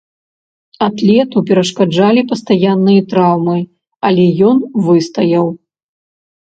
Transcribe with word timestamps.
Атлету 0.85 1.37
перашкаджалі 1.49 2.21
пастаянны 2.33 2.97
траўмы, 3.13 3.57
але 4.13 4.23
ён 4.53 4.57
выстаяў. 4.91 5.45